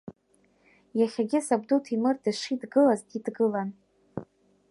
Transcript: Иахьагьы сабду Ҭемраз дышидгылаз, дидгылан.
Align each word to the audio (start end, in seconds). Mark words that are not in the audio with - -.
Иахьагьы 0.99 1.39
сабду 1.47 1.79
Ҭемраз 1.83 2.17
дышидгылаз, 2.23 2.99
дидгылан. 3.09 3.69